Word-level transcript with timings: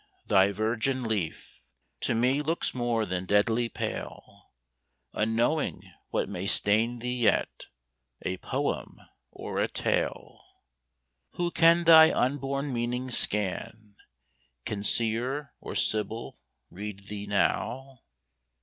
thy 0.25 0.51
virgin 0.51 1.03
leaf 1.03 1.61
To 1.99 2.15
me 2.15 2.41
looks 2.41 2.73
more 2.73 3.05
than 3.05 3.25
deadly 3.27 3.69
pale, 3.69 4.49
Unknowing 5.13 5.83
what 6.09 6.27
may 6.27 6.47
stain 6.47 6.97
thee 6.97 7.19
yet, 7.21 7.67
A 8.23 8.37
poem 8.37 8.99
or 9.29 9.59
a 9.59 9.67
tale. 9.67 10.43
Who 11.33 11.51
can 11.51 11.83
thy 11.83 12.11
unborn 12.11 12.73
meaning 12.73 13.11
scan? 13.11 13.95
Can 14.65 14.83
Seer 14.83 15.53
or 15.59 15.75
Sibyl 15.75 16.39
read 16.71 17.05
thee 17.07 17.27
now? 17.27 18.01